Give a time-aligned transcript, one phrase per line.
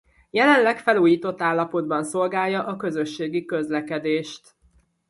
[0.29, 4.55] Jelenleg felújított állapotban szolgálja a közösségi közlekedést.